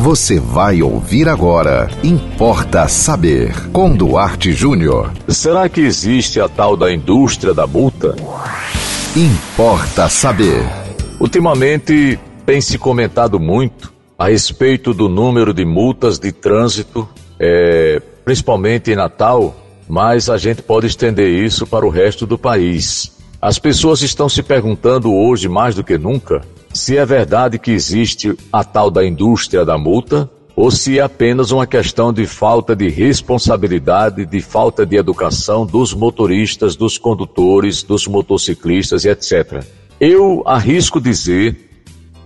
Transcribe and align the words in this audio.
Você 0.00 0.40
vai 0.40 0.80
ouvir 0.80 1.28
agora. 1.28 1.90
Importa 2.02 2.88
saber. 2.88 3.52
Com 3.70 3.94
Duarte 3.94 4.50
Júnior. 4.50 5.12
Será 5.28 5.68
que 5.68 5.82
existe 5.82 6.40
a 6.40 6.48
tal 6.48 6.74
da 6.74 6.90
indústria 6.90 7.52
da 7.52 7.66
multa? 7.66 8.16
Importa 9.14 10.08
saber. 10.08 10.64
Ultimamente 11.20 12.18
tem 12.46 12.62
se 12.62 12.78
comentado 12.78 13.38
muito 13.38 13.92
a 14.18 14.28
respeito 14.28 14.94
do 14.94 15.06
número 15.06 15.52
de 15.52 15.66
multas 15.66 16.18
de 16.18 16.32
trânsito, 16.32 17.06
é, 17.38 18.00
principalmente 18.24 18.90
em 18.90 18.96
Natal, 18.96 19.54
mas 19.86 20.30
a 20.30 20.38
gente 20.38 20.62
pode 20.62 20.86
estender 20.86 21.28
isso 21.28 21.66
para 21.66 21.84
o 21.84 21.90
resto 21.90 22.26
do 22.26 22.38
país. 22.38 23.12
As 23.38 23.58
pessoas 23.58 24.00
estão 24.00 24.30
se 24.30 24.42
perguntando 24.42 25.12
hoje 25.12 25.46
mais 25.46 25.74
do 25.74 25.84
que 25.84 25.98
nunca 25.98 26.40
se 26.72 26.96
é 26.96 27.04
verdade 27.04 27.58
que 27.58 27.70
existe 27.70 28.36
a 28.52 28.62
tal 28.62 28.90
da 28.90 29.04
indústria 29.04 29.64
da 29.64 29.76
multa 29.76 30.30
ou 30.54 30.70
se 30.70 30.98
é 30.98 31.02
apenas 31.02 31.50
uma 31.52 31.66
questão 31.66 32.12
de 32.12 32.26
falta 32.26 32.76
de 32.76 32.88
responsabilidade, 32.88 34.26
de 34.26 34.40
falta 34.40 34.84
de 34.84 34.96
educação 34.96 35.64
dos 35.64 35.94
motoristas, 35.94 36.76
dos 36.76 36.98
condutores, 36.98 37.82
dos 37.82 38.06
motociclistas 38.06 39.04
e 39.04 39.08
etc. 39.08 39.64
Eu 39.98 40.42
arrisco 40.46 41.00
dizer 41.00 41.70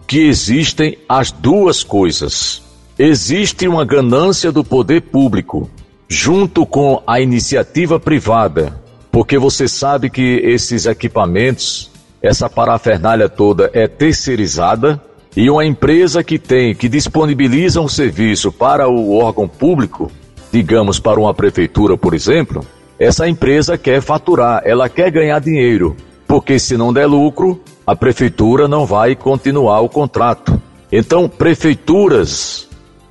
que 0.06 0.26
existem 0.26 0.98
as 1.08 1.30
duas 1.30 1.82
coisas. 1.82 2.62
Existe 2.98 3.68
uma 3.68 3.84
ganância 3.84 4.50
do 4.50 4.64
poder 4.64 5.02
público 5.02 5.70
junto 6.08 6.66
com 6.66 7.02
a 7.06 7.20
iniciativa 7.20 7.98
privada, 7.98 8.80
porque 9.10 9.38
você 9.38 9.66
sabe 9.66 10.10
que 10.10 10.40
esses 10.44 10.86
equipamentos 10.86 11.90
essa 12.24 12.48
parafernália 12.48 13.28
toda 13.28 13.70
é 13.74 13.86
terceirizada 13.86 14.98
e 15.36 15.50
uma 15.50 15.62
empresa 15.62 16.24
que 16.24 16.38
tem, 16.38 16.74
que 16.74 16.88
disponibiliza 16.88 17.82
um 17.82 17.88
serviço 17.88 18.50
para 18.50 18.88
o 18.88 19.14
órgão 19.18 19.46
público, 19.46 20.10
digamos 20.50 20.98
para 20.98 21.20
uma 21.20 21.34
prefeitura, 21.34 21.98
por 21.98 22.14
exemplo, 22.14 22.64
essa 22.98 23.28
empresa 23.28 23.76
quer 23.76 24.00
faturar, 24.00 24.62
ela 24.64 24.88
quer 24.88 25.10
ganhar 25.10 25.38
dinheiro, 25.38 25.94
porque 26.26 26.58
se 26.58 26.78
não 26.78 26.94
der 26.94 27.04
lucro, 27.04 27.60
a 27.86 27.94
prefeitura 27.94 28.66
não 28.66 28.86
vai 28.86 29.14
continuar 29.14 29.80
o 29.80 29.88
contrato. 29.90 30.58
Então, 30.90 31.28
prefeituras 31.28 32.66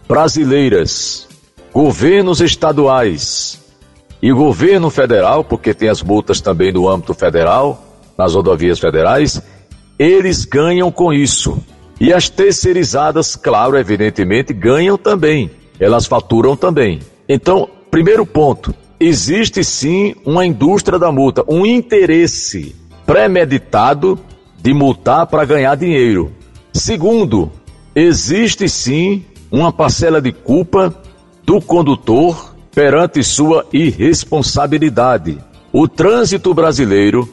brasileiras, 0.08 1.28
governos 1.72 2.42
estaduais 2.42 3.62
e 4.20 4.32
governo 4.32 4.90
federal, 4.90 5.44
porque 5.44 5.72
tem 5.72 5.90
as 5.90 6.02
multas 6.02 6.42
também 6.42 6.74
do 6.74 6.90
âmbito 6.90 7.14
federal, 7.14 7.93
nas 8.18 8.34
rodovias 8.34 8.80
federais, 8.80 9.42
eles 9.98 10.46
ganham 10.46 10.92
com 10.92 11.14
isso. 11.14 11.58
E 12.00 12.12
as 12.12 12.30
terceirizadas, 12.30 13.36
claro, 13.36 13.78
evidentemente, 13.78 14.54
ganham 14.54 14.98
também. 14.98 15.50
Elas 15.80 16.06
faturam 16.06 16.56
também. 16.56 17.00
Então, 17.28 17.70
primeiro 17.90 18.26
ponto, 18.26 18.74
existe 19.00 19.64
sim 19.64 20.16
uma 20.26 20.46
indústria 20.46 21.00
da 21.00 21.12
multa, 21.12 21.44
um 21.48 21.66
interesse 21.66 22.76
premeditado 23.06 24.20
de 24.62 24.74
multar 24.74 25.28
para 25.28 25.46
ganhar 25.46 25.76
dinheiro. 25.76 26.32
Segundo, 26.72 27.52
existe 27.96 28.68
sim 28.68 29.26
uma 29.52 29.72
parcela 29.72 30.22
de 30.22 30.32
culpa 30.32 30.96
do 31.46 31.62
condutor 31.62 32.56
perante 32.74 33.24
sua 33.24 33.66
irresponsabilidade. 33.72 35.38
O 35.72 35.88
trânsito 35.88 36.54
brasileiro 36.54 37.30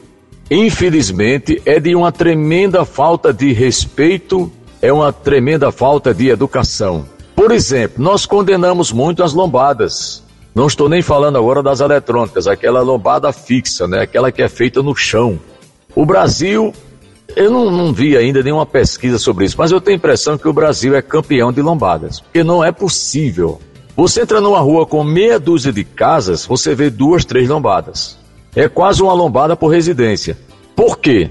infelizmente, 0.51 1.61
é 1.65 1.79
de 1.79 1.95
uma 1.95 2.11
tremenda 2.11 2.83
falta 2.83 3.33
de 3.33 3.53
respeito, 3.53 4.51
é 4.81 4.91
uma 4.91 5.13
tremenda 5.13 5.71
falta 5.71 6.13
de 6.13 6.27
educação. 6.27 7.05
Por 7.33 7.51
exemplo, 7.51 8.03
nós 8.03 8.25
condenamos 8.25 8.91
muito 8.91 9.23
as 9.23 9.33
lombadas. 9.33 10.21
Não 10.53 10.67
estou 10.67 10.89
nem 10.89 11.01
falando 11.01 11.37
agora 11.37 11.63
das 11.63 11.79
eletrônicas, 11.79 12.45
aquela 12.45 12.81
lombada 12.81 13.31
fixa, 13.31 13.87
né? 13.87 14.01
Aquela 14.01 14.31
que 14.31 14.41
é 14.41 14.49
feita 14.49 14.83
no 14.83 14.93
chão. 14.93 15.39
O 15.95 16.05
Brasil, 16.05 16.73
eu 17.35 17.49
não, 17.49 17.71
não 17.71 17.93
vi 17.93 18.17
ainda 18.17 18.43
nenhuma 18.43 18.65
pesquisa 18.65 19.17
sobre 19.17 19.45
isso, 19.45 19.55
mas 19.57 19.71
eu 19.71 19.79
tenho 19.79 19.95
a 19.95 19.97
impressão 19.97 20.37
que 20.37 20.49
o 20.49 20.53
Brasil 20.53 20.93
é 20.93 21.01
campeão 21.01 21.53
de 21.53 21.61
lombadas. 21.61 22.19
Porque 22.19 22.43
não 22.43 22.61
é 22.61 22.71
possível. 22.73 23.61
Você 23.95 24.21
entra 24.21 24.41
numa 24.41 24.59
rua 24.59 24.85
com 24.85 25.03
meia 25.03 25.39
dúzia 25.39 25.71
de 25.71 25.85
casas, 25.85 26.45
você 26.45 26.75
vê 26.75 26.89
duas, 26.89 27.23
três 27.23 27.47
lombadas. 27.47 28.17
É 28.55 28.67
quase 28.67 29.01
uma 29.01 29.13
lombada 29.13 29.55
por 29.55 29.69
residência. 29.69 30.37
Por 30.75 30.99
quê? 30.99 31.29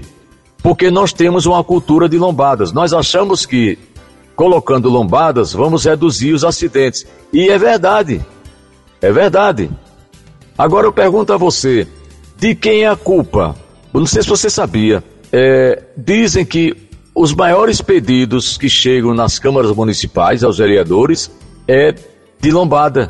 Porque 0.61 0.91
nós 0.91 1.11
temos 1.11 1.45
uma 1.45 1.63
cultura 1.63 2.07
de 2.07 2.17
lombadas. 2.17 2.71
Nós 2.71 2.93
achamos 2.93 3.45
que 3.45 3.77
colocando 4.35 4.89
lombadas 4.89 5.53
vamos 5.53 5.85
reduzir 5.85 6.33
os 6.33 6.43
acidentes. 6.43 7.05
E 7.33 7.49
é 7.49 7.57
verdade. 7.57 8.25
É 9.01 9.11
verdade. 9.11 9.69
Agora 10.57 10.87
eu 10.87 10.93
pergunto 10.93 11.33
a 11.33 11.37
você: 11.37 11.87
de 12.37 12.55
quem 12.55 12.83
é 12.83 12.89
a 12.89 12.95
culpa? 12.95 13.55
não 13.93 14.05
sei 14.05 14.21
se 14.21 14.29
você 14.29 14.49
sabia. 14.49 15.03
É, 15.31 15.83
dizem 15.97 16.45
que 16.45 16.75
os 17.13 17.33
maiores 17.33 17.81
pedidos 17.81 18.57
que 18.57 18.69
chegam 18.69 19.13
nas 19.13 19.37
câmaras 19.37 19.71
municipais 19.75 20.43
aos 20.43 20.57
vereadores 20.57 21.31
é 21.67 21.93
de 22.39 22.51
lombada. 22.51 23.09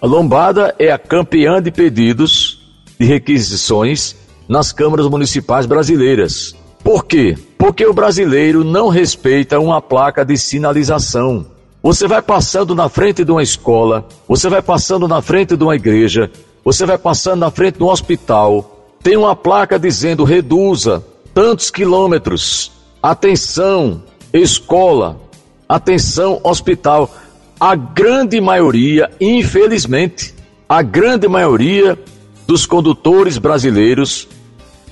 A 0.00 0.06
lombada 0.06 0.74
é 0.78 0.90
a 0.90 0.98
campeã 0.98 1.62
de 1.62 1.70
pedidos 1.70 2.60
de 2.98 3.06
requisições 3.06 4.16
nas 4.52 4.70
câmaras 4.70 5.08
municipais 5.08 5.64
brasileiras. 5.64 6.54
Por 6.84 7.06
quê? 7.06 7.38
Porque 7.56 7.86
o 7.86 7.94
brasileiro 7.94 8.62
não 8.62 8.88
respeita 8.88 9.58
uma 9.58 9.80
placa 9.80 10.26
de 10.26 10.36
sinalização. 10.36 11.46
Você 11.82 12.06
vai 12.06 12.20
passando 12.20 12.74
na 12.74 12.86
frente 12.90 13.24
de 13.24 13.32
uma 13.32 13.42
escola, 13.42 14.06
você 14.28 14.50
vai 14.50 14.60
passando 14.60 15.08
na 15.08 15.22
frente 15.22 15.56
de 15.56 15.64
uma 15.64 15.74
igreja, 15.74 16.30
você 16.62 16.84
vai 16.84 16.98
passando 16.98 17.40
na 17.40 17.50
frente 17.50 17.78
de 17.78 17.82
um 17.82 17.88
hospital, 17.88 18.86
tem 19.02 19.16
uma 19.16 19.34
placa 19.34 19.78
dizendo 19.78 20.22
reduza 20.22 21.02
tantos 21.32 21.70
quilômetros. 21.70 22.70
Atenção, 23.02 24.02
escola, 24.34 25.18
atenção, 25.66 26.38
hospital. 26.44 27.10
A 27.58 27.74
grande 27.74 28.38
maioria, 28.38 29.10
infelizmente, 29.18 30.34
a 30.68 30.82
grande 30.82 31.26
maioria 31.26 31.98
dos 32.46 32.66
condutores 32.66 33.38
brasileiros 33.38 34.28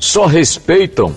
só 0.01 0.27
respeitam 0.27 1.15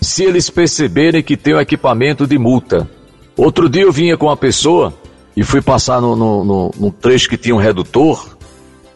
se 0.00 0.22
eles 0.22 0.50
perceberem 0.50 1.22
que 1.22 1.36
tem 1.36 1.54
o 1.54 1.60
equipamento 1.60 2.26
de 2.26 2.38
multa. 2.38 2.88
Outro 3.36 3.68
dia 3.68 3.82
eu 3.82 3.90
vinha 3.90 4.16
com 4.16 4.26
uma 4.26 4.36
pessoa 4.36 4.94
e 5.36 5.42
fui 5.42 5.60
passar 5.60 6.00
no, 6.00 6.14
no, 6.14 6.44
no, 6.44 6.70
no 6.78 6.90
trecho 6.92 7.28
que 7.28 7.36
tinha 7.36 7.54
um 7.54 7.58
redutor 7.58 8.36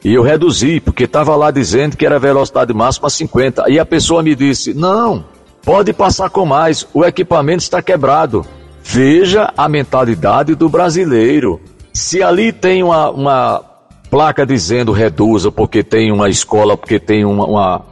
e 0.04 0.14
eu 0.14 0.22
reduzi, 0.22 0.80
porque 0.80 1.04
estava 1.04 1.36
lá 1.36 1.50
dizendo 1.50 1.96
que 1.96 2.06
era 2.06 2.18
velocidade 2.18 2.72
máxima 2.72 3.10
50. 3.10 3.64
E 3.68 3.78
a 3.78 3.84
pessoa 3.84 4.22
me 4.22 4.34
disse: 4.34 4.72
Não, 4.72 5.24
pode 5.62 5.92
passar 5.92 6.30
com 6.30 6.46
mais, 6.46 6.86
o 6.94 7.04
equipamento 7.04 7.62
está 7.62 7.82
quebrado. 7.82 8.44
Veja 8.82 9.52
a 9.56 9.68
mentalidade 9.68 10.54
do 10.54 10.68
brasileiro. 10.68 11.60
Se 11.92 12.22
ali 12.22 12.50
tem 12.50 12.82
uma, 12.82 13.10
uma 13.10 13.62
placa 14.10 14.46
dizendo 14.46 14.90
reduza 14.90 15.52
porque 15.52 15.82
tem 15.82 16.10
uma 16.10 16.30
escola, 16.30 16.76
porque 16.76 16.98
tem 16.98 17.24
uma, 17.24 17.44
uma, 17.44 17.84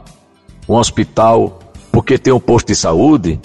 um 0.69 0.75
hospital, 0.75 1.59
porque 1.91 2.17
tem 2.17 2.31
um 2.31 2.39
posto 2.39 2.67
de 2.67 2.75
saúde, 2.75 3.39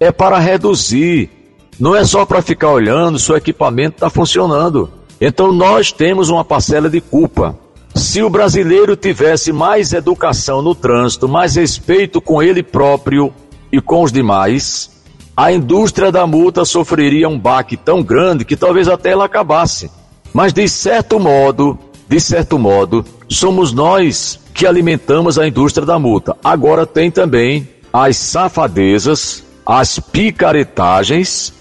é 0.00 0.10
para 0.10 0.38
reduzir. 0.38 1.30
Não 1.78 1.94
é 1.94 2.04
só 2.04 2.26
para 2.26 2.42
ficar 2.42 2.70
olhando 2.70 3.18
se 3.18 3.32
o 3.32 3.36
equipamento 3.36 3.96
está 3.96 4.10
funcionando. 4.10 4.90
Então 5.20 5.52
nós 5.52 5.92
temos 5.92 6.28
uma 6.28 6.44
parcela 6.44 6.90
de 6.90 7.00
culpa. 7.00 7.56
Se 7.94 8.22
o 8.22 8.28
brasileiro 8.28 8.96
tivesse 8.96 9.52
mais 9.52 9.92
educação 9.92 10.60
no 10.60 10.74
trânsito, 10.74 11.28
mais 11.28 11.54
respeito 11.54 12.20
com 12.20 12.42
ele 12.42 12.62
próprio 12.62 13.32
e 13.70 13.80
com 13.80 14.02
os 14.02 14.10
demais, 14.10 14.90
a 15.36 15.52
indústria 15.52 16.10
da 16.10 16.26
multa 16.26 16.64
sofreria 16.64 17.28
um 17.28 17.38
baque 17.38 17.76
tão 17.76 18.02
grande 18.02 18.44
que 18.44 18.56
talvez 18.56 18.88
até 18.88 19.10
ela 19.10 19.24
acabasse. 19.24 19.90
Mas 20.32 20.52
de 20.52 20.68
certo 20.68 21.20
modo, 21.20 21.78
de 22.14 22.20
certo 22.20 22.60
modo, 22.60 23.04
somos 23.28 23.72
nós 23.72 24.38
que 24.54 24.68
alimentamos 24.68 25.36
a 25.36 25.48
indústria 25.48 25.84
da 25.84 25.98
multa. 25.98 26.36
Agora 26.44 26.86
tem 26.86 27.10
também 27.10 27.68
as 27.92 28.16
safadezas, 28.16 29.42
as 29.66 29.98
picaretagens 29.98 31.52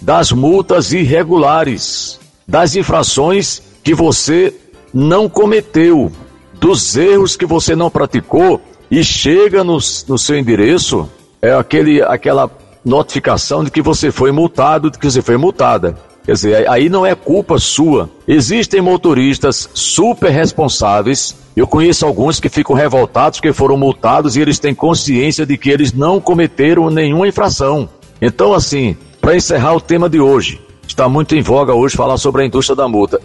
das 0.00 0.30
multas 0.30 0.92
irregulares, 0.92 2.20
das 2.46 2.76
infrações 2.76 3.60
que 3.82 3.96
você 3.96 4.54
não 4.94 5.28
cometeu, 5.28 6.12
dos 6.54 6.96
erros 6.96 7.34
que 7.34 7.44
você 7.44 7.74
não 7.74 7.90
praticou 7.90 8.60
e 8.88 9.02
chega 9.02 9.64
no, 9.64 9.78
no 10.06 10.16
seu 10.16 10.38
endereço 10.38 11.10
é 11.42 11.52
aquele, 11.52 12.00
aquela 12.00 12.48
notificação 12.84 13.64
de 13.64 13.72
que 13.72 13.82
você 13.82 14.12
foi 14.12 14.30
multado, 14.30 14.88
de 14.88 15.00
que 15.00 15.10
você 15.10 15.20
foi 15.20 15.36
multada. 15.36 15.98
Quer 16.26 16.32
dizer, 16.32 16.68
aí 16.68 16.90
não 16.90 17.06
é 17.06 17.14
culpa 17.14 17.58
sua. 17.58 18.10
Existem 18.28 18.82
motoristas 18.82 19.70
super 19.72 20.30
responsáveis. 20.30 21.34
Eu 21.56 21.66
conheço 21.66 22.04
alguns 22.04 22.38
que 22.38 22.50
ficam 22.50 22.76
revoltados 22.76 23.38
porque 23.38 23.54
foram 23.54 23.78
multados 23.78 24.36
e 24.36 24.40
eles 24.42 24.58
têm 24.58 24.74
consciência 24.74 25.46
de 25.46 25.56
que 25.56 25.70
eles 25.70 25.92
não 25.94 26.20
cometeram 26.20 26.90
nenhuma 26.90 27.28
infração. 27.28 27.88
Então, 28.20 28.52
assim, 28.52 28.96
para 29.20 29.36
encerrar 29.36 29.74
o 29.74 29.80
tema 29.80 30.10
de 30.10 30.20
hoje, 30.20 30.60
Está 30.86 31.08
muito 31.08 31.34
em 31.34 31.42
voga 31.42 31.74
hoje 31.74 31.96
falar 31.96 32.16
sobre 32.16 32.42
a 32.42 32.46
indústria 32.46 32.76
da 32.76 32.88
multa. 32.88 33.20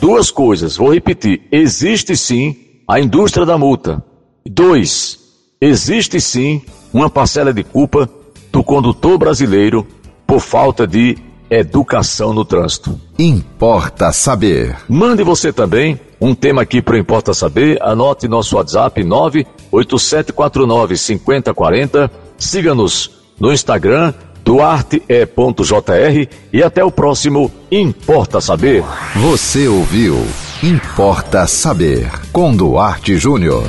Duas 0.00 0.30
coisas, 0.30 0.76
vou 0.76 0.92
repetir. 0.92 1.42
Existe 1.50 2.16
sim 2.16 2.54
a 2.86 3.00
indústria 3.00 3.46
da 3.46 3.56
multa. 3.56 4.04
Dois, 4.48 5.18
existe 5.60 6.20
sim 6.20 6.62
uma 6.92 7.10
parcela 7.10 7.52
de 7.52 7.64
culpa 7.64 8.08
do 8.52 8.62
condutor 8.62 9.18
brasileiro 9.18 9.86
por 10.26 10.40
falta 10.40 10.86
de 10.86 11.18
educação 11.50 12.32
no 12.32 12.44
trânsito. 12.44 13.00
Importa 13.18 14.12
saber. 14.12 14.76
Mande 14.88 15.22
você 15.22 15.52
também 15.52 16.00
um 16.20 16.34
tema 16.34 16.62
aqui 16.62 16.80
para 16.82 16.98
Importa 16.98 17.34
Saber. 17.34 17.78
Anote 17.82 18.28
nosso 18.28 18.56
WhatsApp 18.56 19.02
98749 19.02 20.96
5040. 20.96 22.10
Siga-nos 22.38 23.10
no 23.38 23.52
Instagram 23.52 24.12
duarte.jr 24.44 26.28
e 26.52 26.62
até 26.62 26.84
o 26.84 26.90
próximo 26.90 27.50
Importa 27.70 28.40
Saber. 28.40 28.84
Você 29.16 29.66
ouviu 29.66 30.16
Importa 30.62 31.46
Saber 31.46 32.08
com 32.32 32.54
Duarte 32.54 33.16
Júnior. 33.18 33.64